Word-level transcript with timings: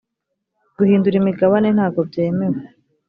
guhindura 0.77 1.15
imigabane 1.21 1.67
ntago 1.75 1.99
byemewe 2.09 2.59